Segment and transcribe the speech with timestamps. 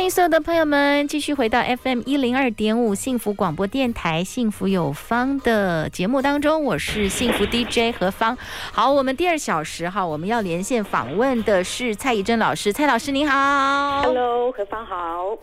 [0.00, 8.34] 欢迎所有的朋友们继续回到 FM 一零二点五幸福广播电台幸福有方的节目当中，我是幸福 DJ 何芳。
[8.72, 15.36] 好，我们第二小时哈，我们要连线访问的是蔡宜真老师，蔡老师您好，Hello，何芳好，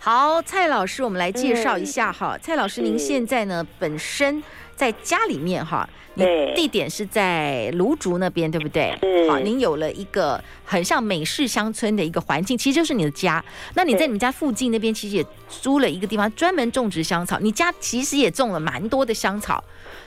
[0.00, 4.42] 好，蔡老师，我们来介绍一下哈，嗯、蔡老师您现在呢本身
[4.74, 5.88] 在家里面哈。
[6.14, 8.92] 你地点是在芦竹那边，对不对？
[9.28, 13.42] 好，您有了一个很像美式乡村的一个环境，其实就是你的家。
[13.74, 17.38] 那你在你们家附近那边，其实也租了一个地方，专门种植香草。
[17.40, 19.62] 你家其实也种了蛮多的香草，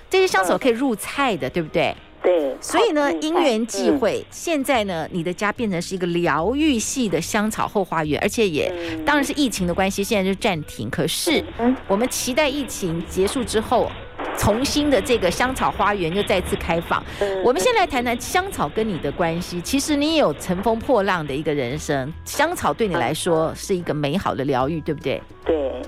[0.09, 1.95] 这些香草可以入菜的，对不对？
[2.21, 2.55] 对。
[2.61, 8.71] 所以呢，因缘际会，现在呢，你的家变成是一个疗愈系的香草后花园，而且也
[9.05, 10.87] 当然是疫情的关系，现在就暂停。
[10.89, 11.43] 可是
[11.87, 13.89] 我们期待疫情结束之后。
[14.37, 17.03] 重新的这个香草花园又再次开放。
[17.43, 19.59] 我们先来谈谈香草跟你的关系。
[19.61, 25.21] 其实你也有乘风破浪的一个人生，香草对你来说是一个美好的疗愈，对不对？
[25.45, 25.81] 对，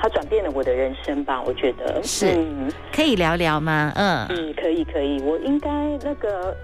[0.00, 2.34] 它转变了我的人生吧，我觉得是。
[2.92, 3.92] 可以聊聊吗？
[3.96, 5.20] 嗯嗯，可以可以。
[5.20, 5.68] 我应该
[6.02, 6.56] 那个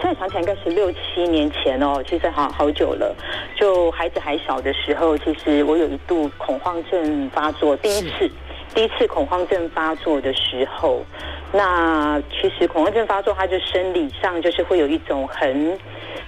[0.00, 3.14] 现在想起来应该是六七年前哦，其实好好久了。
[3.58, 8.30] 就孩子还小的时候，其实我有一度恐慌症发作，第一次。
[8.76, 11.02] 第一次恐慌症发作的时候，
[11.50, 15.78] 那其实恐慌症发作，它就生理上就是会有一种很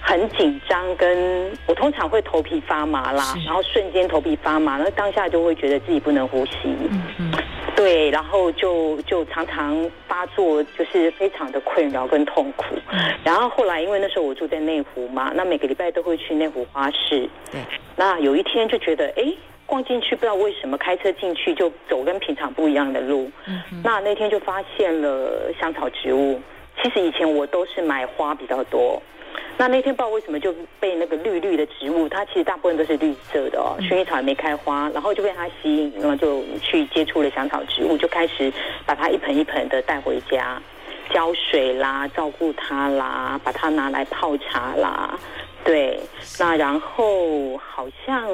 [0.01, 6.53] 很紧张，跟我通常会头皮发麻啦，然后瞬间头皮发麻，那当下就会觉得自己不能呼吸，
[6.89, 7.31] 嗯嗯，
[7.75, 12.65] 对，然后就就常常发作，就是非常的困扰跟痛苦。
[13.23, 17.61] 然后后来因为那时候我住在内湖嘛，那每个礼拜都会去内湖花市，对，
[17.95, 19.31] 那有一天就觉得哎。
[19.69, 23.31] 逛进去，不知道为什么开车进去就走跟平常不一样的路。
[23.45, 26.41] 嗯、那那天就发现了香草植物。
[26.81, 29.01] 其实以前我都是买花比较多。
[29.57, 38.51] 那那天不知道为什么就被那个绿绿的植物，它其实大部分都是绿色的哦，薰衣草还没开花，然后就被它吸引，然后就去接触了香草植物，就开始
[38.85, 40.61] 把它一盆一盆的带回家，
[41.13, 45.19] 浇水啦，照顾它啦，把它拿来泡茶啦。
[45.63, 45.99] 对，
[46.39, 48.27] 那然后好像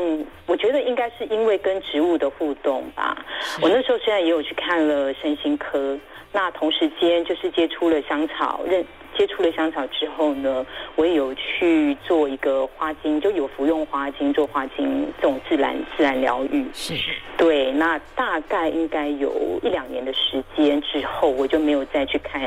[0.45, 3.17] 我觉得应该是因为跟植物的互动吧。
[3.61, 5.97] 我那时候虽然也有去看了身心科，
[6.31, 8.85] 那同时间就是接触了香草，认
[9.17, 10.65] 接触了香草之后呢，
[10.95, 16.65] 我也有去做一个花精，就有服用花精做花精这种自然自然疗愈。
[16.73, 16.93] 是，
[17.37, 22.41] 对，那大概应该有一两年的时间之后，我就没有再去看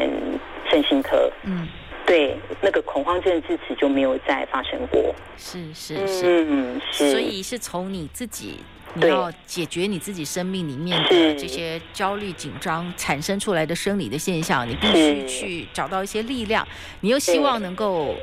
[0.70, 1.30] 身心科。
[1.44, 1.66] 嗯。
[2.08, 5.14] 对，那个恐慌症自此就没有再发生过。
[5.36, 7.10] 是是是，嗯，是。
[7.10, 8.54] 所以是从你自己，
[8.94, 16.66] 你要解决你自己生命里面的这些焦虑、紧张产生出来的生理的现象，你必须去找到一些力量。
[17.00, 18.14] 你又希望能够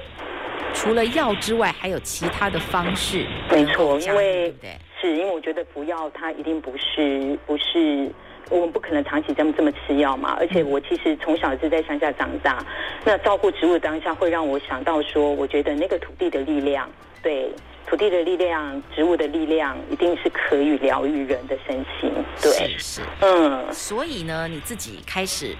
[0.73, 3.27] 除了药之外，还有其他的方式。
[3.51, 8.11] 没错，因为对，是因为我觉得服药它一定不是不是。
[8.49, 12.63] 我们不可能长期这么这么吃药嘛，而且我其实从小是在乡下长大，
[13.03, 16.89] 那照顾植物当下会让我想到说，我觉得那个土地的力量，
[17.23, 17.51] 对，
[17.87, 22.11] 土地的力量，植物的力量，一定是可以疗愈人的身心，
[22.41, 25.55] 对，是，是，嗯，所以呢，你自己开始。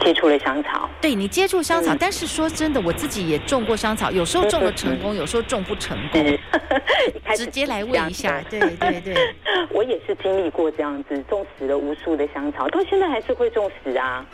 [0.00, 6.38] 接触了香草，对，你接触香草，嗯、但是说真的，我自己也种过香草，有时候种了成功，嗯、有时候种不成功。
[7.34, 9.14] 直接来问一下，对对对，
[9.70, 14.24] 我也是经历过这样子，种死了无数的香草，到现在还是会种死啊。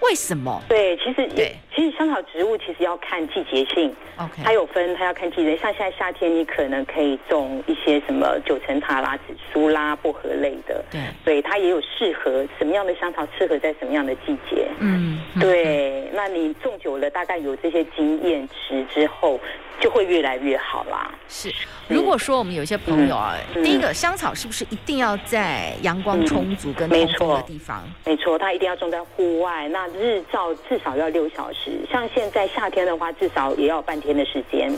[0.00, 0.62] 为什么？
[0.68, 5.56] 对，其实对，其实香草植物其实要看季节性，OK，它有分，它要看季节。
[5.56, 14.68] 像现在夏天，你可能可以种一些什么九层塔啦、紫苏啦、薄荷类的，对，所以，它也有适合什么样的香草，适合在什么样的季节。
[14.78, 19.40] 嗯，对，那你种久了，大概有这些经验值之后。
[19.78, 21.12] 就会越来越好啦。
[21.28, 21.52] 是，
[21.88, 27.82] 如果说我们有些朋友啊，第一个香草是不是一定要在阳光充足跟通风的地方？
[28.04, 31.80] 没错，没错，它一定要种在户外，那日照至少要六小时。
[31.90, 34.72] 像现在夏天的话，至少也要半天的时间。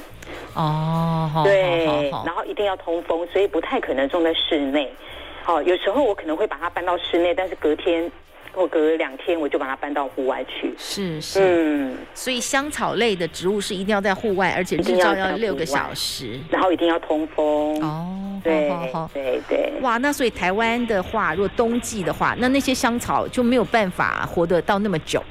[0.55, 4.93] 哦，对，然后一定要通风，所以不太可能种在室内。
[5.43, 8.11] 好，有时候我可能会把它搬到室内，但是隔天。
[8.59, 10.75] 后隔两天我就把它搬到户外去。
[10.77, 17.81] 是是，嗯，所以香草类的植物是一定要在户外，而且日照要六个小时，然后一定要通风。
[17.83, 18.71] 哦，对
[19.15, 19.73] 对对。
[19.81, 25.23] 哇，那所以台湾的话，如果冬季的话，那那些香草就没有办法活得到那么久。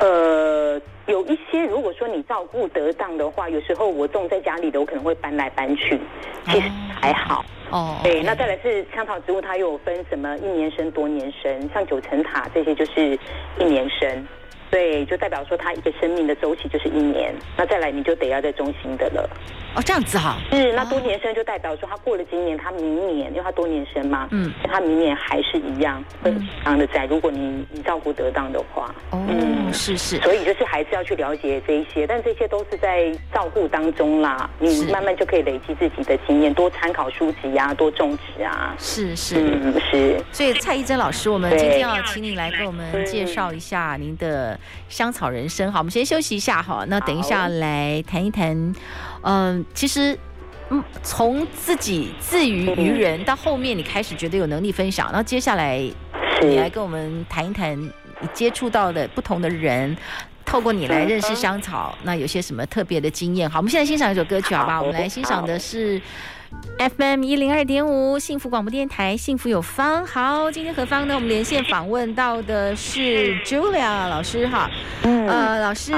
[0.00, 0.61] 呃，
[1.06, 5.98] 有一些如果说你照顾得当的话，有时候我种在家里的，我可能会搬来搬去，
[6.46, 6.70] 其实
[7.00, 7.44] 还好。
[7.70, 13.18] 哦，对，那再来是香草植物，它又有分什么一年生、多年生，像九层塔这些就是
[13.58, 14.28] 一年生。
[14.72, 19.28] 对，就代表说它一个生命的周期就是一年，那再来你就得要在中心的了。
[19.74, 20.38] 哦，这样子哈。
[20.50, 27.04] 是，那多年生就代表说他过了今年，他明年，因为它多年生嘛，嗯，他明年还是一样会非常的在。
[27.04, 30.18] 如果你你照顾得当的话，哦，嗯，是是。
[30.20, 38.74] 所以就是还是要去了解这一些，但这些都是在照顾当中啦，你慢慢就可以累积自己的经验，多参考书籍啊，多种植啊。
[38.78, 40.22] 是是，嗯是。
[40.32, 44.58] 所以蔡宜珍老师，我们今天要请你来给我们介绍一下您的。
[44.88, 46.84] 香草人生，好，我们先休息一下哈。
[46.88, 48.54] 那等一下来谈一谈，
[49.22, 50.18] 嗯、呃，其实，
[50.70, 55.78] 嗯，从自己自娱于人到后面，你开始觉得有能力分享，然后接下来
[56.42, 59.96] 你来跟我们谈一谈你接触到的不同的人，
[60.44, 63.48] 透过你来认识香草，那有些什么特别的经验？
[63.48, 64.80] 好，我们现在欣赏一首歌曲，好吧？
[64.80, 66.00] 我们来欣赏的是。
[66.78, 70.04] FM 一零二点五，幸福广播电台，幸福有方。
[70.04, 71.14] 好，今天何方呢？
[71.14, 74.70] 我们连线访问到的是 Julia 老师哈。
[75.02, 75.94] 嗯，呃，老师，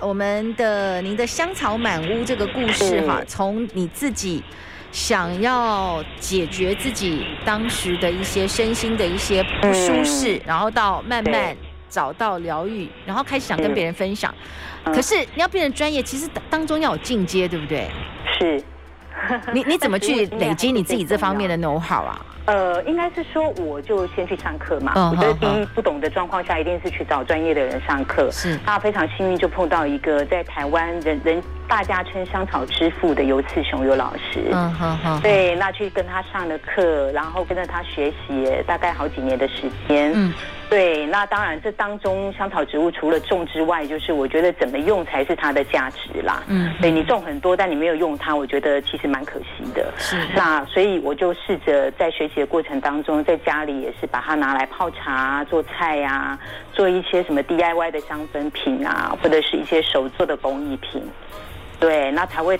[0.00, 4.42] 我们的您的香草满屋这个故事哈，从你自己
[4.92, 11.54] 想要解决自己当时的一些身心的一些不舒适，然后到慢慢
[11.92, 14.34] 找到疗愈，然后开始想跟别人分享。
[14.86, 17.86] 可是你要变成专业，其实当中要有进阶，对不对？
[18.38, 18.62] 是。
[19.52, 22.18] 你你怎么 去累积你自己这方面的 know how 啊？
[22.46, 24.92] 呃，应该是说，我就先去上课嘛。
[25.12, 28.28] 我觉得第一不懂的状况下，一定是去找专业的人上课。
[28.32, 34.48] 是，那非常幸运就碰到一个在台湾人人大家称香草之父的游次雄游老师。
[34.50, 35.20] 嗯哼哼。
[35.20, 40.10] 对，那去跟他上了课，然后跟着他学习，大概好几年的时间。
[40.12, 40.34] 嗯。
[40.72, 46.42] 对，那当然，这当中香草植物除了种之外，就是我觉得怎么用才是它的价值啦。
[46.46, 49.92] 嗯，对，你种很多，但你没有用它，我觉得其实蛮可惜的。
[49.98, 56.38] 是，那所以我就试着在学习的过程当中，在家里也是把它拿来泡茶、做菜呀、啊，
[56.72, 61.02] 做一些什么 DIY 的香氛品啊，或者是一些手做的工艺品。
[61.78, 62.58] 对，那才会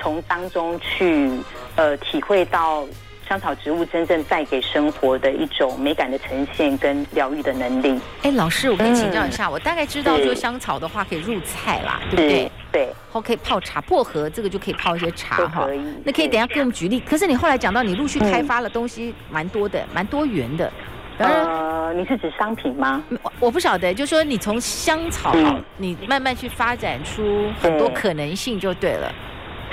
[0.00, 1.30] 从当中去
[1.76, 2.84] 呃体会到。
[3.32, 7.98] 香草植物真正带给生活的一种美感的呈现跟疗愈的能力。
[8.24, 12.52] 哎，老师，我可以请教一下，嗯、我大概知道，做香草的话可以入菜啦，对不对？
[12.70, 15.64] 对，然后可以泡茶，薄荷这个就可以泡一些茶哈。
[15.64, 15.80] 可以。
[16.04, 17.00] 那可以等一下给我们举例。
[17.00, 20.70] 可是你后来讲到，你陆续开发了东西蛮多的，蛮、嗯、多元的。
[21.16, 23.02] 呃，你是指商品吗？
[23.22, 29.10] 我我不晓得，就是说你从香草，嗯、你慢慢去发展出很多可能性就对了。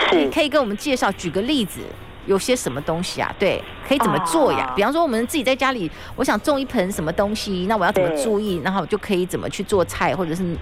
[0.10, 0.16] 是。
[0.16, 1.82] 你可以跟我们介绍，举个例子。
[2.30, 3.34] 有些什么东西啊？
[3.40, 4.72] 对，可以怎么做呀？
[4.76, 8.62] 比方说，我们自己在家里，我想种一盆什么东西，那我要怎么注意？
[8.64, 10.56] 然后我就可以怎么去做菜，或者是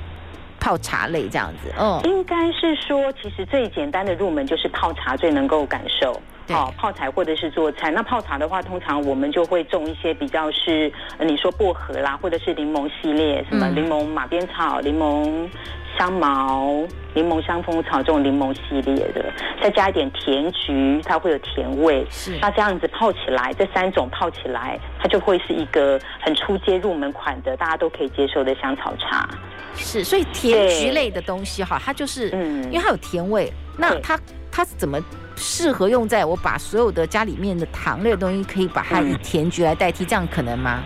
[0.61, 1.69] 泡茶类这样子。
[1.77, 6.17] 嗯，应该是说，其实最简单的入门就是泡茶，最能够感受。
[6.49, 7.91] 好，泡茶或者是做菜。
[7.91, 15.49] 那泡茶的话，通常我们就会种一些比较是，你说薄荷啦，或者是柠檬系列，什么柠檬马鞭草、柠檬。
[15.97, 16.85] 香茅、
[17.15, 22.05] 柠檬香蜂草这种柠檬系列的，再加一点甜菊，它会有甜味。
[22.07, 29.27] 是，那这样子泡起来，这三种泡起来，它就会是一个很出街入门款的，大家都可以接受的香草茶。
[29.73, 34.15] 是，所以甜菊类的东西哈，它就是，嗯，因为它有甜味，那它
[34.57, 34.99] 它是怎么
[35.35, 40.81] 适合用在我把所有的家里面的糖类的东西，可以把它以甜菊来代替，这样可能吗？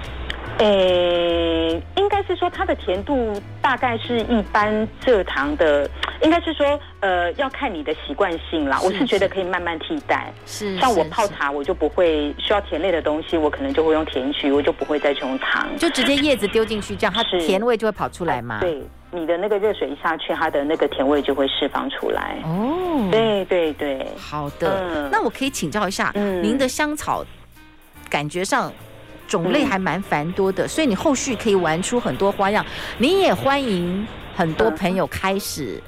[0.57, 5.89] 诶、欸，应该是说它的甜度大概是一般蔗糖的，
[6.21, 8.77] 应该是说，呃，要看你的习惯性啦。
[8.83, 10.33] 我是觉得可以慢慢替代。
[10.45, 18.59] 是，像我泡茶，我就不会需要甜类的东西，我可能就会用甜菊，我就不会再用糖，就直接叶子丢进去，这样它甜味就会跑出来嘛。
[18.59, 22.37] 对，你的那个热水一下去，它的那个甜味就会释放出来。
[22.43, 24.81] 哦，对对对，好的。
[24.81, 27.25] 嗯、那我可以请教一下，嗯、您的香草
[28.09, 28.71] 感觉上？
[29.27, 32.65] 种类还蛮繁多的，所以你后续可以玩出很多花样。
[32.97, 35.81] 你也欢迎很多朋友开始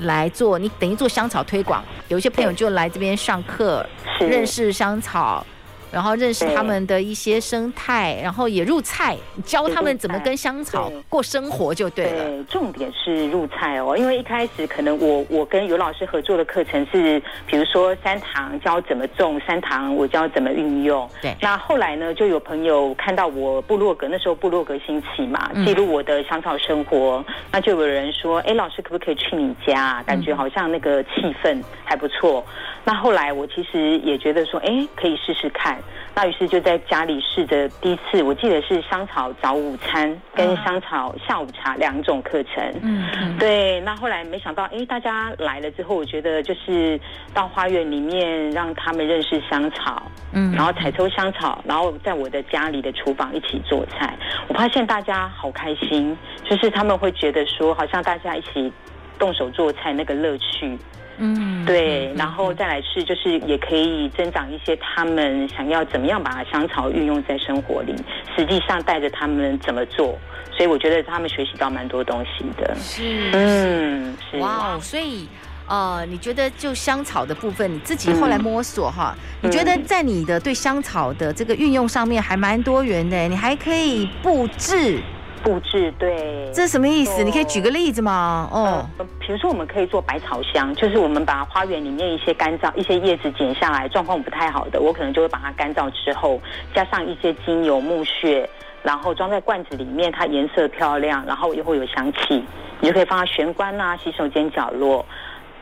[0.00, 1.82] 来做，你等于做香草推广。
[2.08, 3.86] 有一些朋友就来这边上课，
[4.18, 5.46] 认识香草，
[5.90, 12.24] 然后认识他们的一些生态，然后也入菜，教他们怎么跟香草过生活就对了。
[12.24, 21.08] 对，重点是入菜哦，因为一开始可能我我跟尤老师合作的课程是，比如说山糖教怎么种，山糖我教怎么运用。
[21.20, 30.02] 对，那后来呢，就有朋友看到我部落格，那时候部落格兴起嘛，记录我的香草生活，嗯、那就有人说，哎，老师可不可以去你家？
[30.06, 32.44] 感觉好像那个气氛还不错。
[32.84, 35.79] 那后来我其实也觉得说，哎，可以试试看。
[36.14, 42.62] 那于是就在家里试着第一次，我记得是香草早午餐跟香草下午茶两种课程。
[42.82, 43.80] 嗯，嗯对。
[43.80, 47.00] 那后来没想到，哎，大家来了之后，我觉得就是
[47.32, 54.16] 到花园里面让他们认识香草，嗯，然后采收香草，然后在我的家里的厨房一起做菜。
[54.48, 58.72] 我发现大家好开心，就是他们会觉得说，好像大家一起
[59.20, 60.76] 动手做菜那个乐趣。
[61.22, 67.94] 嗯，对，然后再来是，就是也可以增长一些他们想要怎么样把香草运用在生活里，
[68.34, 70.18] 实际上带着他们怎么做，
[70.56, 72.74] 所以我觉得他们学习到蛮多东西的。
[72.76, 74.38] 是，嗯，是。
[74.38, 75.28] 哇，所以
[75.68, 85.02] 呃，你觉得就香草的部分，你自己后来摸索哈，嗯、你觉得在你的对香草的这个运用上面还蛮多元的，你还可以布置。
[85.42, 87.22] 布置对，这是什么意思？
[87.24, 88.48] 你可以举个例子吗？
[88.52, 88.86] 哦，
[89.18, 96.40] 比如说我们可以做百草箱，就是我们把花园里面一些干燥、一些叶子剪下来，状况不太好的，我可能就会把它干燥之后，
[96.74, 98.48] 加上一些精油、木屑，
[98.82, 102.44] 然后装在罐子里面，它颜色漂亮，然后也会有香气，
[102.80, 105.04] 你就可以放在玄关啊、洗手间角落，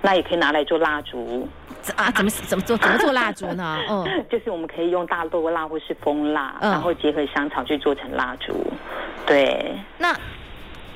[0.02, 1.48] 那也可以拿来做蜡烛。
[1.96, 3.78] 啊，怎么怎么做怎么做蜡烛呢？
[3.88, 8.54] 嗯， 就是我们可以用大豆蜡或是蜂蜡，嗯、然后结合香草去做成蜡烛。
[9.26, 10.14] 对，那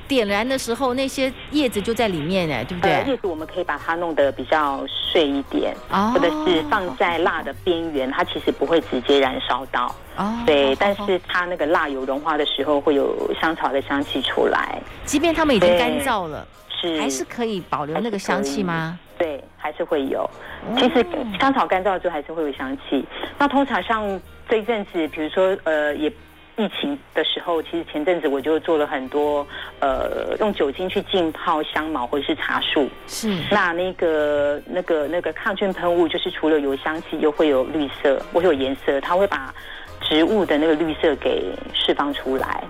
[0.07, 3.03] 点燃的时候那些叶子就在里面哎，对不对？
[3.07, 9.95] 叶子我们可以把它弄得比较碎一点，哦、或者是放在蜡的边缘，它其实不会直接燃烧到。
[10.17, 18.99] 哦，对，但是它那个蜡油融化的时候会有香草的香气出来，即便它们已经干燥了，是还是可以保留那个香气吗？
[19.17, 20.29] 对，还是会有。
[20.77, 21.05] 其实
[21.39, 23.05] 香草干燥之后还是会有香气。
[23.37, 26.11] 那通常像这一阵子，比如说呃，也
[26.55, 29.45] 疫情的时候，其实前阵子我就做了很多
[29.79, 32.87] 呃，用酒精去浸泡香茅或者是茶树。
[33.07, 33.35] 是。
[33.49, 39.53] 那那个那个那个抗菌喷雾，就是除了有香气，又会有绿色，会有颜色，它会把
[40.01, 42.63] 植物的那个绿色给释放出来。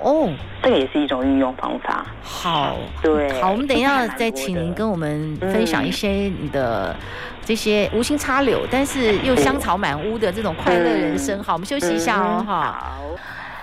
[0.00, 0.30] 哦，
[0.62, 2.06] 这个也是一种运用方法。
[2.22, 6.08] 好，对，好，我们等一下再请您跟我们分享一些
[6.40, 6.94] 你的
[7.44, 11.42] 这些无心插柳，但是又香草满屋的这种快乐人生。
[11.42, 12.62] 好，我们休息一下哦，哈。
[12.80, 13.02] 好。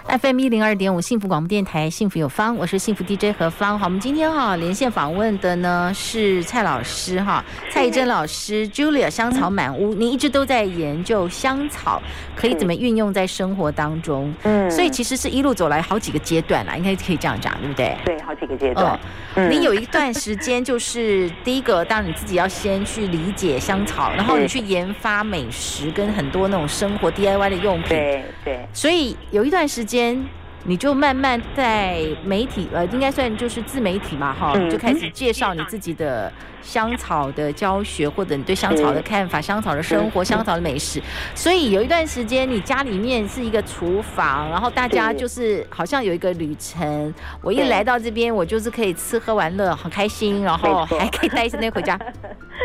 [0.08, 3.78] FM 一零二点五幸福广播电台，幸福有方，我是幸福 DJ 何芳。
[3.78, 9.96] 好，我们今天哈连线访问的呢是蔡老师哈，蔡怡珍老师，Julia 香草满屋。
[9.96, 12.00] 您一直都在研究香草
[12.36, 17.98] 可以怎么运用在生活当中，嗯，所以其实是一路走来好几个阶段啦，应该可以这样讲，对不对？
[18.06, 18.98] 对，好几个阶段。
[19.34, 28.60] 嗯，你有一段时间就是第一个，当然你自己要先去理解香草， 然后你去研发美食跟很多那种生活 DIY 的用品，对对。
[28.72, 29.95] 所以有一段时间。
[29.96, 30.22] 间
[30.68, 41.00] 你就慢慢在媒体呃，应该算就是自媒体嘛，哈，就开始介绍你自己的香草的教学，或者你对香草的看法、香草的生活、香草的美食。
[41.36, 47.14] 所以有一段时间，你家里面是一个厨房，然后大家就是好像有一个旅程。
[47.44, 51.98] 我一来到这边，我就是可以吃喝玩乐，很开心，然后还可以带一些东西回家。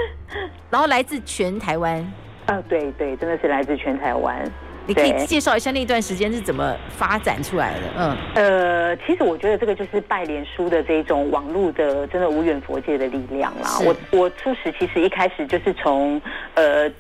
[0.71, 2.13] 然后来自全台湾。
[2.47, 4.43] 啊，对对，真的是来自全台湾。
[4.87, 7.81] 你可以介绍一下那段时间是怎么发展出来的？
[7.99, 13.79] 嗯，呃，其实我觉得这个就是拜脸书的这种网络的，真的无远佛界的力量啦。
[13.85, 16.21] 我我初始其实一开始就是从
[16.55, 16.91] 呃。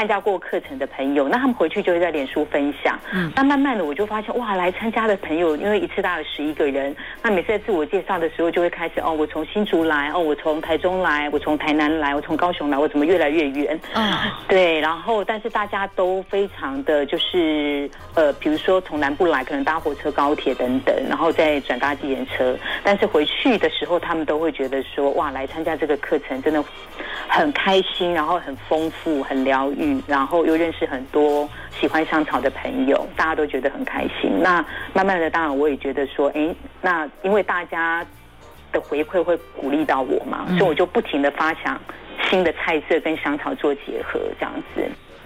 [0.00, 2.98] 参加过课程的朋友，那他们回去就会在脸书分享。
[3.12, 13.78] 嗯，那慢慢的我就发现，哇，来参加的朋友，因为一次大概十一个人，那每次在自我介绍的时候，就会开始哦，我从新竹来，哦，我从台中来，我从台南来，我从高雄来，我怎么越来越远？
[13.92, 14.10] 嗯，
[14.48, 26.64] 对，然后但是大家都非常的就是呃，比如说从南部来，可能搭火车、高铁等等，然后再转搭计程车，但是回去的时候，他们都会觉得说，哇，来参加这个课程真的
[27.28, 29.89] 很开心，然后很丰富，很疗愈。
[29.90, 34.40] 嗯，然后又认识很多喜欢香草的朋友，大家都觉得很开心。
[34.40, 38.06] 那慢慢的，当然我也觉得说，哎，那因为大家
[38.72, 41.80] 的回馈会鼓励到我嘛，嗯、所以我就不停的发想
[42.28, 44.82] 新的菜色跟香草做结合，这样子。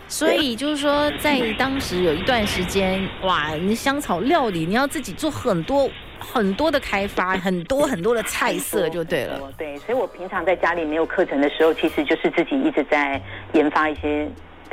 [0.06, 9.40] 所以就是说，在当时有一段时间，哇，你香草料理你要自己做很多很多的开发，很多很多的菜色就对了。
[9.56, 13.20] 对，所以我平常在家里没有课程的时候，其实就是自己一直在
[13.54, 14.28] 研发一些。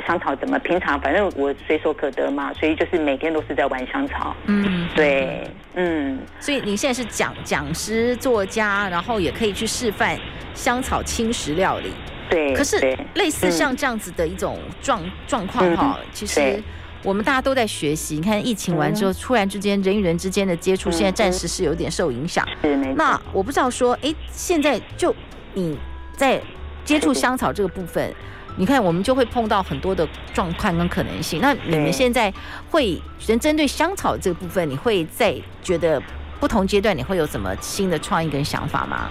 [0.06, 4.34] 香草怎么平常，反正我随手可得嘛，所以就是每天都是在玩香草。
[4.46, 6.18] 嗯，对，嗯。
[6.40, 10.18] 所以你现在是讲讲师、作家，然后也可以去示范
[10.54, 11.92] 香草轻食料理。
[12.28, 12.54] 对。
[12.54, 16.62] 可是类似像这样子的一种状状况哈，其实
[17.02, 18.16] 我们大家都在学习。
[18.16, 22.46] 你看疫情完之后，突然之间人与人之间的接触，现在暂时是有点受影响。
[22.62, 22.76] 是。
[22.96, 25.14] 那我不知道说，哎，现在就
[25.54, 25.78] 你
[26.16, 26.40] 在。
[26.84, 28.12] 接触香草这个部分，
[28.56, 31.40] 你看我们就会碰到很多的状况跟可能性。
[31.40, 32.32] 那你们现在
[32.70, 36.00] 会针针对香草这个部分，你会在觉得
[36.38, 39.08] 不同阶段，你会有什么新的创意跟想法吗？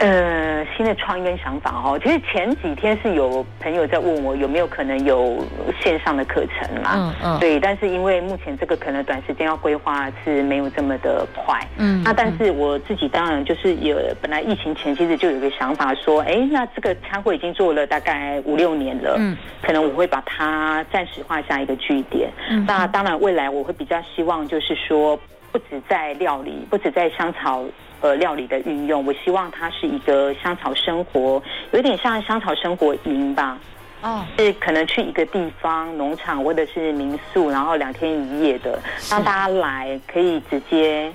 [0.00, 5.38] 呃，新的创意跟想法哦，其实前几天是有朋友在问我有没有可能有
[5.80, 6.90] 线上的课程嘛？
[6.96, 11.60] 嗯嗯，对，但是因为目前这个可能短时间要规划是没有这么的快。
[11.76, 22.28] 嗯，那但是我自己当然就是有本来疫情前其实就有个想法说，哎，那这个餐会已经做了大概五六年了，嗯，可能我会把它暂时画下一个句点。
[22.50, 25.16] 嗯，那当然未来我会比较希望就是说，
[25.52, 27.62] 不止在料理，不止在香草。
[28.02, 33.56] 呃，料理的运用，我希望它是一个香草生活，有点像香草生活营吧。
[34.02, 38.76] 哦，是可能去一个地方农场或者是民宿，然后两天一夜的，
[39.08, 41.12] 让大家来可以直接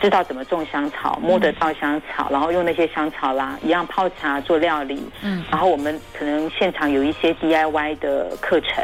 [0.00, 5.06] 知道怎么种香草，摸得到香草，然后用那些香草啦，一样泡茶做料理。
[5.22, 8.82] 嗯，然后我们可能现场有一些 DIY 的课程。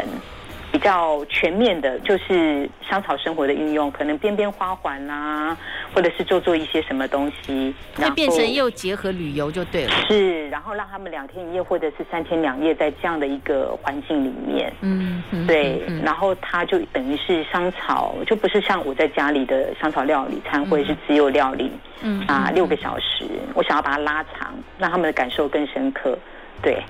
[0.75, 5.57] 比较全面的，就是香草生活的运用，可能编编花环啊，
[5.95, 9.93] 或者是做做一些什么东西，会变成又结合旅游就对了。
[10.09, 21.71] 是，然后让他们两天一夜或者是三天两夜在这样的一个环境里面，嗯，对，然后它就等于是香草，就不是像我在家里的香草料理餐会是只有料理，
[22.03, 26.19] 嗯啊六个小时，我想要把它拉长，让他们的感受更深刻。
[26.61, 26.83] 对，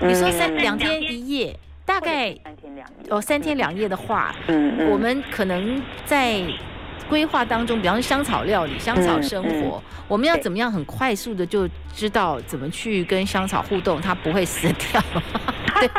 [0.00, 1.56] 你说三两天一夜。
[1.84, 6.40] 大概三天两夜哦，三天两夜的话，嗯，嗯，我们可能在
[7.08, 15.02] 规划当中，比方说香草料理、香草生活，嗯嗯、我们要怎么样很快速的就知道怎么去跟香草互动，它不会死掉。
[15.80, 15.90] 对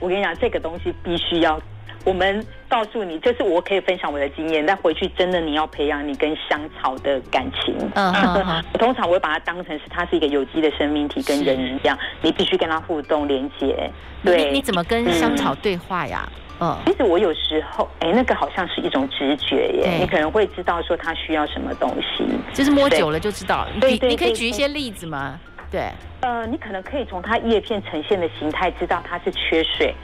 [0.00, 1.60] 我跟你讲，这个东西必须要。
[2.04, 7.74] 我们告诉你，就是我可以分享我的经验，但回去真的你要培养你跟香草的感情。
[7.94, 13.90] 嗯嗯， 通常我会把它当成是它是一个有机的生命体，跟人一样，你必须跟它互动连接。
[14.24, 16.28] 对，你怎么跟香草对话呀？
[16.60, 23.66] 嗯，其实我有时候，哎，那个好像是一种直觉耶，你可能会知道说它需要什么东西，就是摸久了就知道。
[23.80, 25.38] 对对，你可以举一些例子吗？
[25.70, 29.94] 对，呃，你可能可以从它叶片呈现的形态知道它是缺水。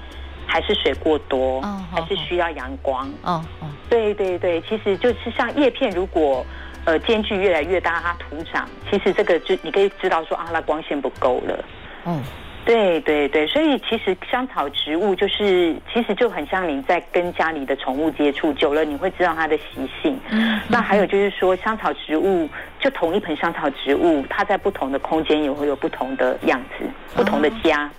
[0.49, 3.07] 还是水过多，哦、还是需要阳光？
[3.23, 6.45] 哦哦，对对对，其实就是像叶片，如果
[6.87, 11.65] 呃间距越来越大，它徒长，其实这个就你可以知道说啊，它光线不够了。
[12.07, 12.23] 嗯，
[12.65, 20.19] 对对对，所以其实香草植物就是其实就很像你在跟家里的宠物接触久了，你会知道它的习性。
[20.31, 22.49] 嗯，那还有就是说，香草植物
[22.81, 27.85] 就同一盆香草植物，它在不同的空间也会有不同的样子，不同的家。
[27.85, 27.91] 哦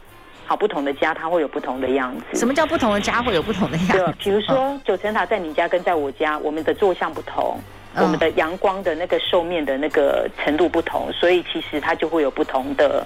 [0.49, 2.35] 好，不同的家它会有不同的样子。
[2.39, 3.93] 什么叫不同的家会有不同的样子？
[3.99, 7.59] 对，比如说九层塔在你家跟在我家，我们的坐向不同，
[7.95, 13.05] 我们的阳光的那个受面的那个程度不同，所以其实它就会有不同的。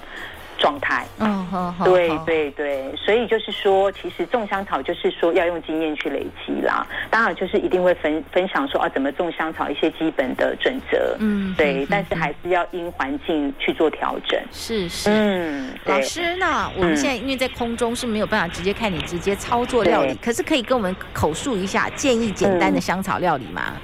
[0.58, 6.86] 状态，嗯，对对对，所以就是说，其实种香草就是说要用经验去累积啦。
[7.10, 14.40] 当然，就是一定会分分享说啊，怎么种香草一些基本的准则，嗯，对，但是还是要因环境去做调整。
[14.50, 23.74] 是是，嗯，老师，那我们现在因为在空中是没有办法直接看你直接操作料理，可是可以跟我们口述一下建议简单的香草料理吗？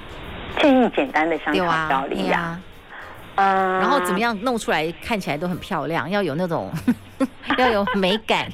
[0.59, 2.59] 建议简单的香草料理呀。
[3.41, 6.69] 嗯，然后怎么样弄出来看起来都很漂亮，要有那种
[7.57, 8.47] 要有美感，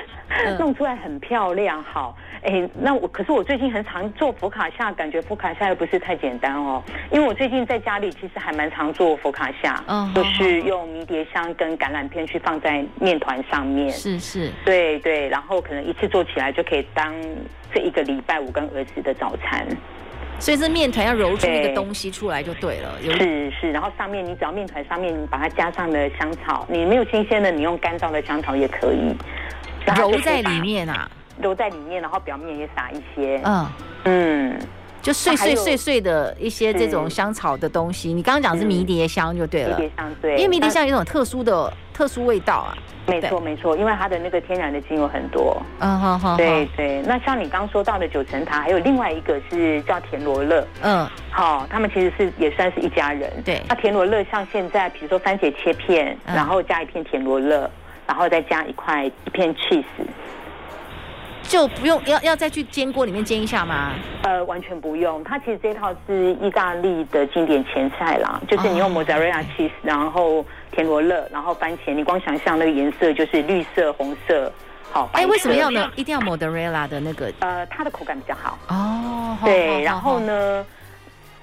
[0.58, 1.82] 弄出来很漂亮。
[1.82, 6.82] 好，哎，那我可是我最近很常做佛卡夏，感觉佛卡夏又不是太简单哦。
[7.12, 17.14] 因为我最近在家里其实还蛮常做佛卡夏，嗯，就是用迷迭香跟橄榄片去放在面团上面，是是，对对，然后可能一次做起来就可以当
[17.72, 19.66] 这一个礼拜我跟儿子的早餐。
[20.40, 29.14] 所以这面团要揉出一个东西出来就对了，有是是，然后上面你只要面团上面把它加上了香草，你没有新鲜的，你用干燥的香草也可以，
[29.96, 31.08] 揉在里面啊，
[31.40, 33.66] 揉在里面，然后表面也撒一些，嗯。
[34.04, 34.58] 嗯，
[35.02, 38.12] 就碎碎碎碎的一些这种香草的东西。
[38.12, 42.76] 你刚刚讲是迷迭香就对了，迷迭香对，因为迷迭香有一种特殊的特殊味道啊。
[43.06, 45.60] 没错没错，因为它的那个天然的精油很多。
[45.80, 46.36] 嗯好好。
[46.36, 50.64] 对对，那像你刚说到的九层塔，还有另外一个是叫田螺乐。
[50.82, 51.08] 嗯。
[51.30, 53.28] 好，他们其实是也算是一家人。
[53.44, 53.60] 对。
[53.68, 57.68] 那田螺乐像现在，比如说番茄切片，然后加一片田螺乐，
[58.06, 59.84] 然后再加一块一片 cheese。
[61.50, 63.90] 就不用要要再去煎锅里面煎一下吗？
[64.22, 65.22] 呃，完全不用。
[65.24, 74.52] 它其实这套是意大利的经典前菜啦，就是你用 mozzarella cheese，然后田螺乐，然后番茄，你光想象那个颜色就是绿色、红色，
[74.92, 75.10] 好。
[75.12, 75.90] 哎，为什么要呢？
[75.96, 77.32] 一定要 mozzarella 的那个？
[77.40, 78.56] 呃，它的口感比较好。
[78.68, 80.64] 哦，对，然后呢？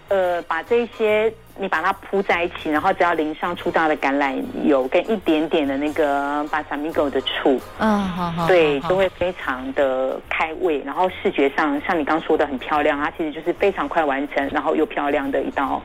[0.10, 15.82] 呃，把这些你把它铺在一起，然后只要淋上粗大的橄榄油跟一点点的那个巴萨米狗的醋，嗯，好好，对，都会非常的开胃，然后视觉上像你刚说的很漂亮，它其实就是非常快完成，然后又漂亮的一道。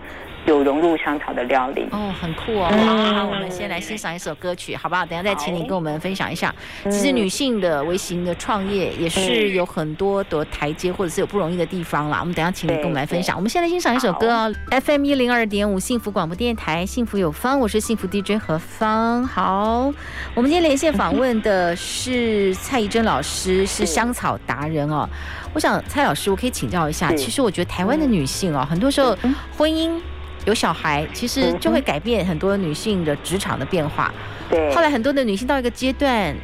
[0.46, 2.68] 有融入香草的料理哦，很酷哦。
[2.70, 5.06] 好，好，我们先来欣赏一首歌曲，好不好？
[5.06, 6.52] 等下再请你跟我们分享一下。
[6.84, 12.18] 其实女性的微型的创业也是有很多的台阶，或者是有不容易的地方啦。
[12.20, 13.36] 我们等下请你跟我们来分享。
[13.36, 14.52] 我们先来欣赏一首歌哦
[14.84, 19.24] ，FM 一零二点五幸福广播电台，幸福有方，我是幸福 DJ 何芳。
[19.24, 19.92] 好，
[20.34, 25.08] 我们今天连线访问的是蔡怡珍老师，是香草达人哦。
[25.54, 29.16] 我想蔡老师，我可以请教一下，其实我觉得台湾的女性哦，很多时候
[29.56, 30.00] 婚姻。
[30.44, 34.12] 有小孩，其实就会改变很多女性的职场的变化。
[34.50, 34.74] 对。
[34.74, 36.34] 后来很多的女性到一个阶段，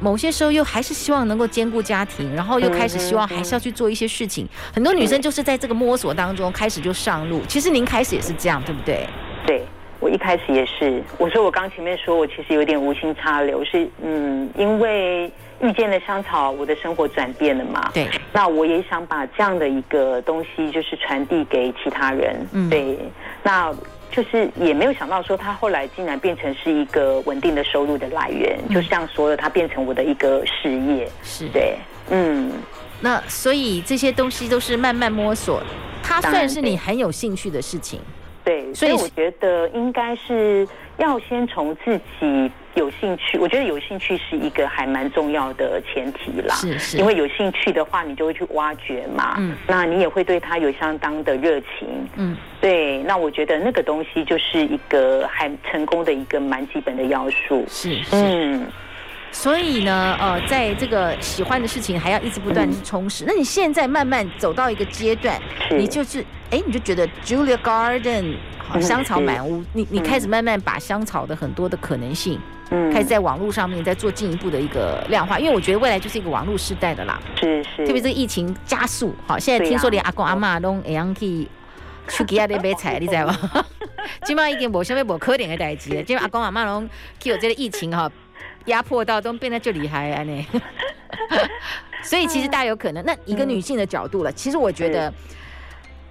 [0.00, 4.48] 某些时候又还是希望能够兼顾家庭，然后又开始希望还是要去做一些事情。
[4.72, 7.42] 很多女生就是在这个摸索当中开始就上路。
[7.46, 9.06] 其实您开始也是这样，对不对？
[9.46, 9.62] 对，
[10.00, 11.02] 我一开始也是。
[11.18, 15.30] 我说我刚前面说我其实有点无心插柳，是嗯，因为。
[15.60, 17.90] 遇见了香草，我的生活转变了嘛？
[17.92, 18.08] 对。
[18.32, 22.36] 那我也想把这样的一个东西，就是传递给其他人。
[22.52, 22.70] 嗯。
[22.70, 22.98] 对。
[23.42, 23.74] 那
[24.10, 31.10] 就是也没有想到说，他后来竟然变成是一个稳定的收入的来源，嗯、就像说了，它变成我的一个事业。
[31.22, 31.48] 是。
[31.48, 31.76] 对。
[32.10, 32.52] 嗯。
[33.00, 35.62] 那所以这些东西都是慢慢摸索，
[36.02, 38.00] 它算是你很有兴趣的事情。
[38.44, 38.72] 对。
[38.72, 40.66] 所以我觉得应该是
[40.98, 42.50] 要先从自己。
[42.74, 46.54] 有兴趣，我觉得有兴趣是一个还蛮重要的前提啦。
[46.54, 49.34] 是是，因为有兴趣的话，你就会去挖掘嘛。
[49.38, 51.88] 嗯，那你也会对他有相当的热情。
[52.14, 53.02] 嗯，对。
[53.02, 57.64] 那我觉得那个东西就是一个还成功的一个蛮基本的要素。
[57.66, 58.10] 是是。
[58.12, 58.64] 嗯，
[59.32, 63.24] 所以呢，呃，在这个喜欢的事情还要一直不断去充实。
[63.24, 65.36] 嗯，那你现在慢慢走到一个阶段，
[65.72, 68.36] 你就是哎，你就觉得 Julia Garden
[68.68, 72.38] 好香草满屋，你你开始慢慢把香草的很多的可能性。
[72.70, 77.18] 嗯，开始在网络上面再做进一步的一个量化，因为我觉得未来就是一个网络时代的啦。
[77.36, 81.48] 是是，特别是疫情加速，好，现在听说连阿公阿妈都一样可以
[82.08, 83.64] 去给阿爹买菜，你知道吗？
[84.24, 86.86] 今麦已经无什么无可能的代志了，今麦阿公阿妈拢
[87.18, 88.10] 去有这个疫情哈
[88.66, 90.46] 压迫到，都变得就厉害啊呢。
[92.02, 93.02] 所以其实大有可能。
[93.04, 95.12] 那一个女性的角度了，其实我觉得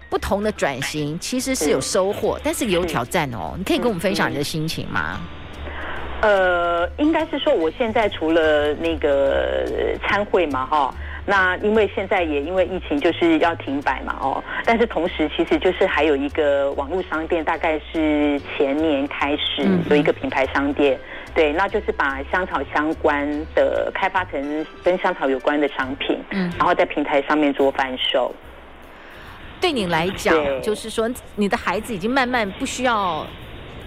[0.09, 3.53] 不同的转型其实是有收获，但是也有挑战哦。
[3.57, 5.19] 你可以跟我们分享你的心情吗？
[6.21, 9.65] 呃，应该是说，我现在除了那个
[10.01, 10.91] 参会嘛，哈，
[11.27, 28.33] 那因为现在也因为疫情就是要停摆嘛，哦，但是同时其实就是还有一个网络商店，大概是前年开始有一个品牌商店，嗯、对，那就是把香草相关的开发成跟香草有关的商品，嗯，然后在平台上面做贩售。
[29.59, 33.25] 对你来讲，就是说你的孩子已经慢慢不需要。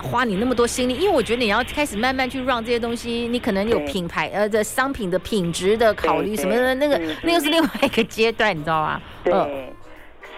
[0.02, 8.98] 花你那么多心力，因为我觉得你要开始慢慢去让这些东西，你可能有品牌呃的商品的品质的考虑什么的，那个那个是另外一个阶段，你知道吗？
[9.22, 9.74] 对，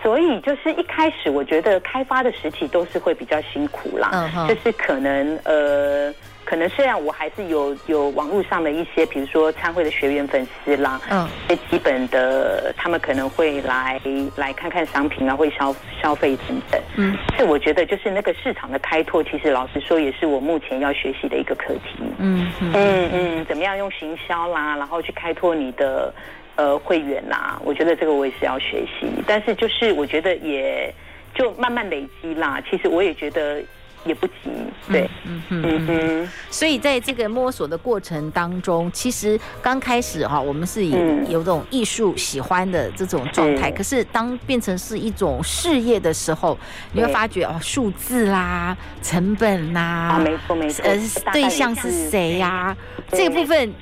[0.02, 6.12] 所以就是一开始我觉得开发的时期都是会比较辛苦啦，就是可能呃。
[6.44, 14.00] 可能虽然我还是有有网络上的一些，比如说参会的学员粉丝啦，嗯，最基本的他们可能会来
[14.36, 22.72] 来看看商品啊，会消消费等等，嗯，是我觉得就是那个市场的开拓，其实老实说也是我目前要学习的一个课题，嗯嗯。
[22.74, 26.12] 嗯，嗯，怎么样用行销啦，然后去开拓你的
[26.56, 30.92] 呃会员啦，我觉得这个我也是要学习，但是就是我觉得也
[31.34, 33.62] 就慢慢累积啦，其实我也觉得。
[34.04, 34.50] 也不急，
[34.90, 40.92] 对，嗯嗯嗯嗯，所以在这个摸索的过程当中，其实刚开始哈，我们是以
[41.28, 46.58] 有种艺术喜欢的这种状态，可是当变成是一种事业的时候，
[46.92, 50.98] 你会发觉哦，数字啦、成本啦，没错没错，呃，
[51.32, 52.76] 对象是谁呀？
[53.10, 53.72] 这个部分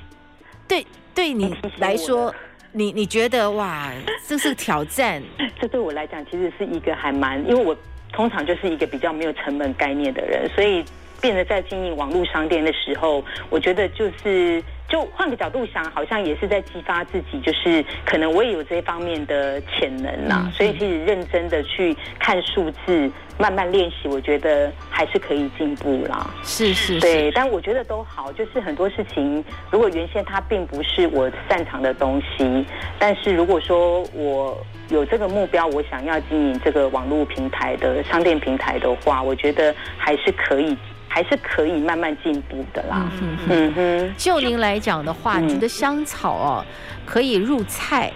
[0.69, 2.35] 对对你来说，
[2.73, 3.91] 你你觉得哇，
[4.27, 5.23] 这是挑战？
[5.59, 7.75] 这对我来讲，其实是一个还蛮，因为我。
[8.13, 10.85] 通常就是一个比较没有成本概念的人，所以
[11.21, 14.63] 变得在经营网络商店的时候，我觉得就是。
[14.91, 20.43] 就换个角度想，好像也是在激发自己，就是可能我也有这方面的潜能啦。
[20.47, 26.29] 嗯、所以其实认真的去看数字，慢慢练习，我觉得还是可以进步啦。
[26.43, 32.67] 是是是，对，但我觉得都好，就是很多事情，如果原先它并不是我擅长的东西，
[32.99, 40.77] 但是如果说我有这个目标，我想要经营这个网络平台的商店平台的话，我觉得还是可以。
[41.13, 43.11] 还是可以慢慢进步的啦。
[43.21, 46.65] 嗯哼，嗯哼，就您来讲的话，你的香草哦，
[47.05, 48.13] 可以入菜。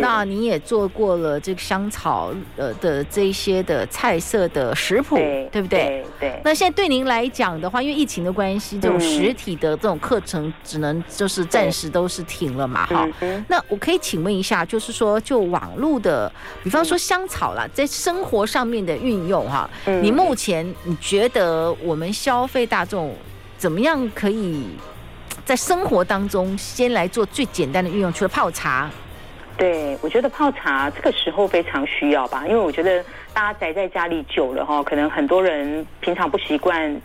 [0.00, 6.04] 那你也做过了这个香草呃的这些的菜色的食谱，对，对不对？
[6.18, 6.40] 对，对。
[6.44, 13.08] 那现在对您来讲的话，因为疫情的关系，这种实体的这种课程只能就是暂时都是停了嘛，哈。
[13.48, 16.30] 那我可以请问一下，就是说就网络的，
[16.62, 19.68] 比方说香草啦，在生活上面的运用哈，
[20.02, 23.14] 你目前你觉得我们消费大众
[23.56, 24.66] 怎么样可以
[25.44, 28.12] 在生活当中先来做最简单的运用？
[28.12, 28.90] 除了泡茶。
[29.58, 37.00] 对，我觉得泡茶这个时候非常需要吧，因为我觉得大家宅在家里久了哈，可能很多人平常不习惯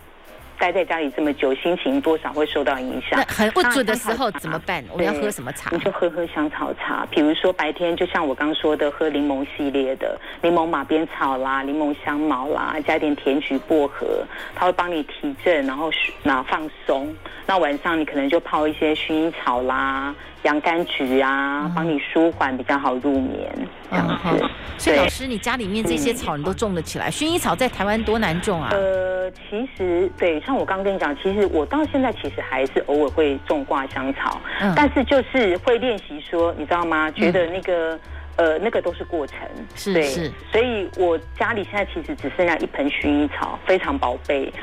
[0.56, 3.18] 待在家里这么久，心情多少会受到影响。
[3.18, 4.84] 那很不准的时候怎么办？
[4.92, 5.68] 我们要喝什么茶？
[5.72, 15.90] 你就喝喝香草茶，比如说白天就像我刚说的，喝柠檬系列的，柠檬马鞭草啦，柠檬香茅啦，加一点甜菊薄荷，它会帮你提振，然后
[16.22, 17.12] 那放松。
[17.46, 20.14] 那晚上你可能就泡一些薰衣草啦。
[20.44, 23.50] 洋甘菊啊，帮你舒缓，比较好入眠，
[23.90, 24.44] 这样子。
[24.76, 27.10] 所以老师，你家里面这些草你都种得起来？
[27.10, 28.68] 薰衣草在台湾多难种啊？
[28.70, 34.38] 呃，其实对，像我刚刚跟你讲，其实我到现在其实还是偶尔会种挂香草，
[34.76, 37.10] 但是就是会练习说，你知道吗？
[37.12, 37.98] 觉得那个
[38.36, 39.38] 呃，那个都是过程，
[39.74, 40.32] 是是。
[40.50, 44.52] 所以我家里现在其实只剩下一盆薰衣草，非常宝贝。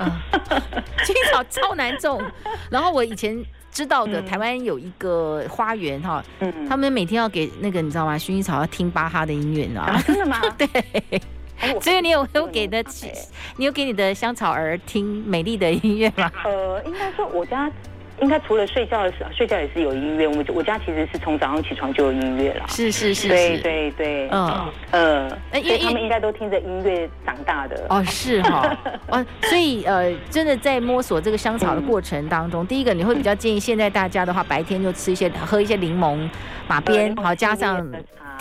[1.04, 2.22] 薰衣草超难种，
[2.70, 3.44] 然后我以前。
[3.74, 8.18] 知道的，台湾有一个花园哈，嗯，他们每天要给那个你知道吗？
[8.18, 9.82] 薰衣草要听巴哈的音乐呢。
[10.06, 10.42] 真的吗？
[10.60, 10.68] 对，
[11.80, 12.84] 所以你有有给的，
[13.56, 16.30] 你有给你的香草儿听美丽的音乐吗？
[16.44, 17.72] 呃，应该说我家。
[18.22, 20.28] 应该除了睡觉的时候，睡觉也是有音乐。
[20.28, 22.66] 我们我家其实是从早上起床就有音乐了。
[22.68, 27.86] 是是是，对对对，嗯呃，因为他们应该都听着音乐长大的。
[27.90, 28.78] 哦，是哈，
[29.10, 36.30] 哦，所以呃，真的在摸索这个香草的过程当中，第一个你会比较建议现在大家的话，白天就吃一些，喝一些柠檬
[36.68, 37.86] 马鞭，好加上。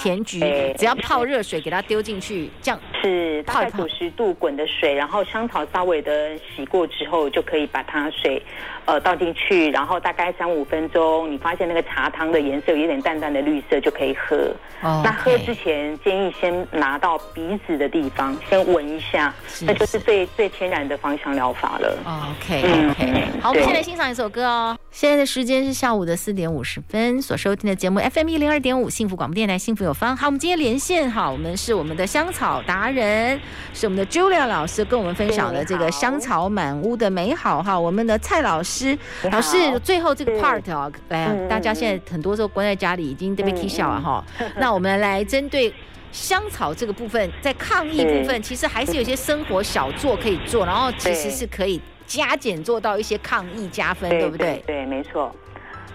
[0.01, 0.41] 甜菊，
[0.79, 8.43] 只要泡热水给它丢进去，这样是大概九十度滚的水，然后香草稍微的洗过之后，就可以把它水
[8.87, 14.37] 呃倒进去，然后大概三五分钟，你发现那个茶汤的颜色有一点淡淡的绿色，就可以喝。
[14.83, 15.03] Oh, okay.
[15.05, 21.99] 那喝之前建议先拿到鼻子的地方先闻一下，那就是最最天然的芳香疗法了。
[22.07, 24.79] OK OK，嗯，好，我们先来欣赏一首歌哦。
[24.93, 29.95] 现在的时间是下午的四点五十分，所收听的节目 FM 一零二点五幸福广播电台幸福有。
[29.95, 33.41] 方好，我们今天连线哈，我们是我们的香草达人，
[33.73, 37.79] 是我们的 Julia 老师跟我们分享的这个香草满屋的美好哈。
[37.79, 38.99] 我们的蔡老师，
[39.31, 44.25] 老师最后这个 part 啊，来啊，大家现在很多时候关在家里，已经特别 K 笑了哈。
[44.57, 45.73] 那我们来针对
[46.11, 54.61] 香草这个部分，在抗疫部分，其实还是有些生活小作可以做，然后其实是可以加减做到一些抗疫加分，对不对？
[54.67, 55.33] 对，没错。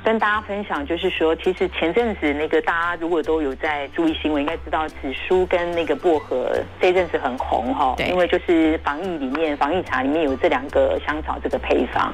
[0.02, 4.96] 跟大家分享，就是说，其实前阵子那个大家如果都有在注意新闻，应该知道紫
[5.28, 12.14] 苏跟那个薄荷这一阵子很红哈，因为就是防疫里面防疫茶里面有这两个香草这个配方，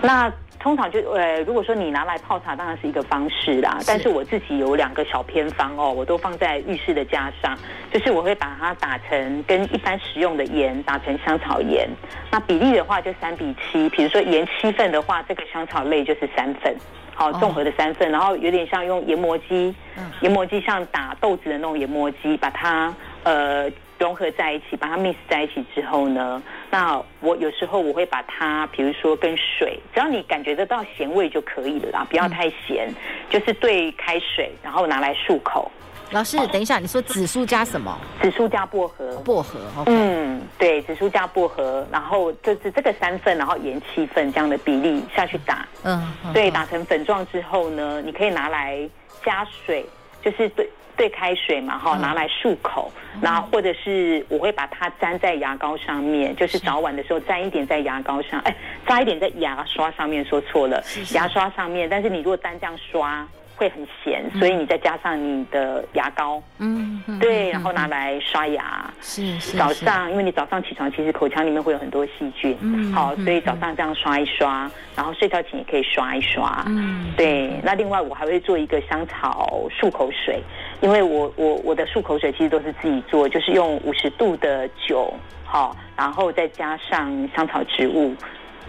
[0.00, 0.32] 那。
[0.60, 3.78] 通常就呃，如果说你拿来泡茶，当然是一个方式啦。
[3.86, 7.58] 但是我自己有两个小偏方哦，我都放在浴室的架上，
[7.90, 11.88] 就是我会把它打成跟一般食用的盐打成香草盐，
[12.30, 13.88] 那比例的话就三比七。
[13.88, 16.76] 比如说盐七份的话，这个香草类就是三份，
[17.14, 19.74] 好综合的三份，然后有点像用研磨机，
[20.20, 23.70] 研磨机像打豆子的那种研磨机，把它呃。
[24.00, 32.94] 融合在一起，把它 mix 在一起之后呢，那我有时候我会把它，比如说跟水，只要你感觉得到咸味就可以了啦，不要太咸，嗯、
[33.28, 35.70] 就是兑开水，然后拿来漱口。
[36.12, 37.96] 老师，等一下，你说紫苏加什么？
[38.20, 39.16] 紫苏加薄荷。
[39.18, 45.66] 薄荷，okay、嗯，对，紫苏加薄荷，然后就是这个三份，然后盐七份这样的比例下去打。
[45.84, 48.88] 嗯，对，打成粉状之后呢，你可以拿来
[49.24, 49.84] 加水，
[50.22, 50.68] 就是对。
[51.00, 58.54] 兑开水嘛，哈，拿来漱口，然后或者是我会把它粘在牙膏上面，就是早晚的时候粘一点在牙膏上，哎，
[58.86, 60.84] 扎一点在牙刷上面，说错了，
[61.14, 61.88] 牙刷上面。
[61.88, 69.56] 但是你如果单这样刷会很咸，所以你再加上你的牙膏，嗯，对，然后拿来刷牙，是是。
[69.56, 77.58] 早上，因为你早上起床，其实口腔里面会有很多细菌，嗯，好，所以早上这样刷一刷，然后睡觉前也可以刷一刷，嗯，对。
[77.62, 80.42] 那另外我还会做一个香草漱口水，
[80.80, 85.12] 因为我我我的漱口水其实都是自己做，就是用五十度的酒，
[85.44, 88.14] 好，然后再加上香草植物。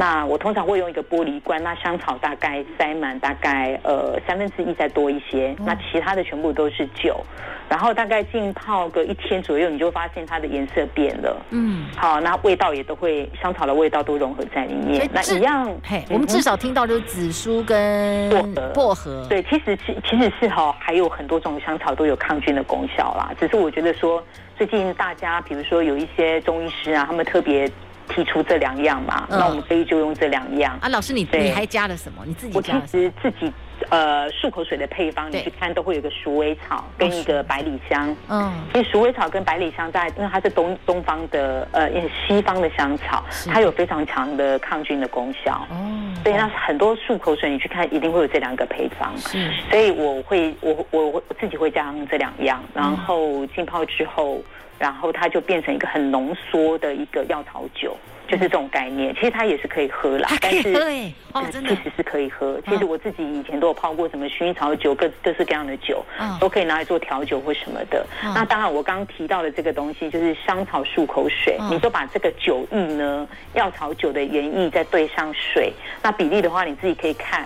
[0.02, 7.24] 那我通常会用一个玻璃罐，那香草大概塞满大概呃三分之一再多一些，那其他的全部都是酒，
[7.70, 11.46] 然后大概浸泡个一天左右，你就会发现它的颜色变了。
[11.52, 15.08] 嗯，好，那味道也都会香草的味道都融合在里面。
[15.14, 18.72] 那一样，嘿，我们至少听到就是紫苏跟薄荷。
[18.74, 23.32] 薄荷，对，其实其其实是哈，还有很多种香草都有抗菌的功效啦。
[23.40, 24.24] 只是我觉得说，
[24.58, 27.72] 最近大家比如说有一些中医师啊，他们特别。
[28.10, 30.90] 提出这两样嘛，那我们可以就用这两样啊。
[30.90, 32.24] 老师，你你还加了什么？
[32.26, 33.52] 你自己加我其实自己
[33.90, 38.16] 呃漱口水的配方，你去看都会有个鼠尾草跟一个百里香。
[38.30, 41.90] 嗯，其实鼠尾草跟百里香在，因为它是东东方的呃
[42.28, 45.66] 西方的香草，它有非常强的抗菌的功效。
[45.70, 45.76] 哦，
[46.24, 49.18] 所以那很多漱口水你去看一定会有这两个配方。
[49.18, 54.42] 是，所以我会我我我自己会加上这两样，然后浸泡之后。
[54.82, 57.96] 然后它就变成一个很浓缩的一个药草酒，
[58.28, 59.13] 就是这种概念。
[59.13, 62.60] 其实它也是可以喝啦，可以喝哎，哦，真的，其实是可以喝。
[62.67, 66.04] 其实我自己以前都有泡过什么薰衣草酒，各各式各样的酒，
[66.39, 68.04] 都可以拿来做调酒或什么的。
[68.34, 77.46] 那当然，我刚刚提到的这个东西就是香草漱口水，你就把这个酒意呢，药草酒的原意再兑上水，那比例的话你自己可以看，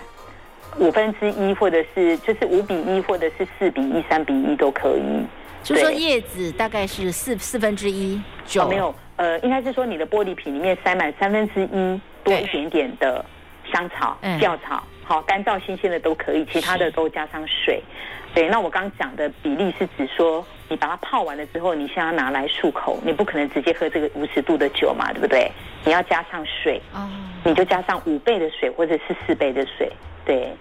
[0.78, 5.26] 五分之一或者是就是五比一或者是四比一、三比一都可以。
[5.66, 13.24] 就说叶子大概是四四分之一酒，哦，没有，呃，应该是说你的玻璃瓶里面塞满三分之一多一点点的
[13.72, 17.82] 香草、药草，好，干燥新鲜的都可以，其他的都加上水。
[18.32, 25.50] 对，那我刚讲的比例是指说，你把它泡完了之后，你先要拿来漱口，你不可能直接喝这个五十度的酒嘛，对不对？
[25.84, 27.10] 你要加上水，哦，
[27.42, 29.90] 你就加上五倍的水或者是四倍的水，
[30.24, 30.52] 对。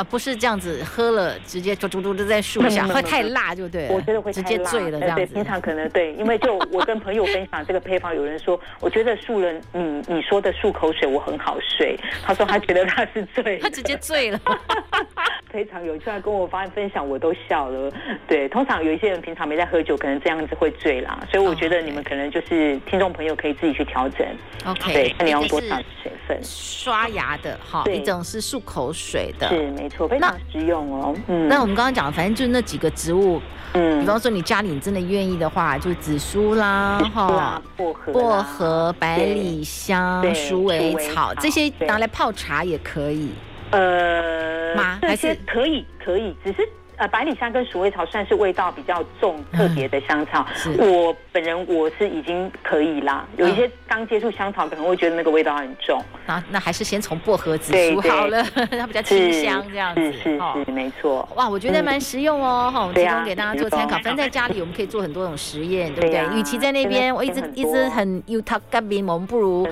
[0.00, 3.92] 啊，不是这样子，喝了直接嘟嘟嘟的在树下，会太辣就对了。
[3.92, 5.26] 我觉得会直接醉了这样子。
[5.26, 11.98] 对，平常可能对，因为就我跟朋友分享这个配方，有人说，我觉得漱了你你说的漱口水，我很好睡。
[12.24, 14.40] 他说他觉得他是醉，他直接醉了。
[15.52, 17.92] 非常有趣，他跟我发分享，我都笑了。
[18.26, 21.20] 对，通常有一些人平常没在喝酒，可能这样子会醉啦。
[21.30, 24.26] 所以我觉得你们可能就是听众朋友可以自己去调整。
[24.64, 26.38] OK，对，看你要多少水分。
[26.42, 31.14] 刷牙的哈，一种是漱口水的，是没错，非常实用哦。
[31.26, 33.42] 嗯，那我们刚刚讲，反正就是那几个植物，
[33.74, 43.30] 嗯，比方说你家里你真的愿意的话，就紫苏啦，哈，薄荷、薄荷、百里香、鼠尾草这些拿来泡茶也可以。
[43.72, 44.98] 呃，吗？
[45.02, 46.68] 还是可以，可以，只是。
[47.00, 50.46] 呃，百里香跟鼠尾草算是味道比较重、特别的香草。
[50.66, 53.26] 嗯、我本人我是已经可以啦。
[53.38, 55.98] 有一些刚接触香草可能会觉得那个味道很重。
[56.26, 60.12] 那、啊、那还是先从薄荷紫苏好了， 它比较清香这样子。
[60.12, 61.26] 是是是，哦、没错。
[61.36, 63.94] 哇，我觉得蛮实用哦，哈、嗯，提供给大家做参考。
[64.00, 66.20] 反正在家里我们可以做很多种实验，对不对？
[66.36, 69.66] 与、啊、其在那边我一直一直很忧他干冰，我们不如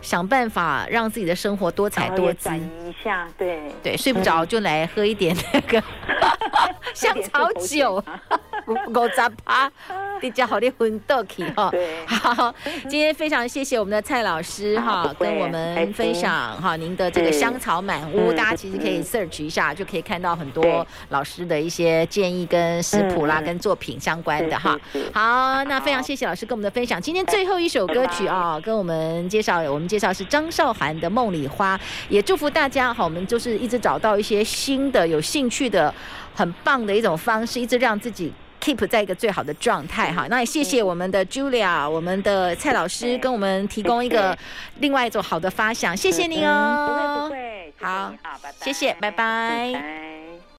[0.00, 2.50] 想办法让自己的生活多彩多姿。
[2.56, 5.80] 一下，对对，睡不着就来喝一点那个。
[6.94, 8.02] 香草酒，
[8.66, 8.74] 五
[9.08, 9.70] 十趴，
[10.20, 11.68] 比较好的混豆气哈。
[11.70, 12.54] 对，好，
[12.88, 24.78] 今天非常谢谢我们的蔡老师 哈，跟我们分享哈您的这个香草满屋，大家其实可以 search 一下，就可以看到很多老师的一些建议跟食谱啦，跟作品相关的哈。
[25.12, 27.00] 好，那非常谢谢老师跟我们的分享。
[27.00, 31.76] 今天最后一首歌曲啊，跟我们介绍，我们介绍是张韶涵的《梦里花》，
[32.08, 35.92] 也祝福大家哈，我们就是一直找到一些新的有兴趣的。
[36.34, 40.26] 很棒的一种方式，一直让自己 keep 在一个最好的状态哈。
[40.28, 44.36] 那也谢谢我们的 Julia，我们的蔡老师跟我们提供一个
[44.78, 46.86] 另外一种好的发想，谢谢你哦。
[46.88, 48.14] 不会不会，好，
[48.60, 50.42] 谢谢，拜拜。